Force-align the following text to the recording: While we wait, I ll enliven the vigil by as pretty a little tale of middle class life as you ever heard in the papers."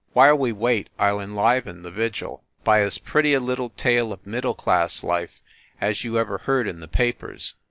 While 0.13 0.35
we 0.39 0.51
wait, 0.51 0.89
I 0.97 1.11
ll 1.11 1.21
enliven 1.21 1.83
the 1.83 1.91
vigil 1.91 2.43
by 2.63 2.81
as 2.81 2.97
pretty 2.97 3.35
a 3.35 3.39
little 3.39 3.69
tale 3.69 4.11
of 4.11 4.25
middle 4.25 4.55
class 4.55 5.03
life 5.03 5.39
as 5.79 6.03
you 6.03 6.17
ever 6.17 6.39
heard 6.39 6.67
in 6.67 6.79
the 6.79 6.87
papers." 6.87 7.53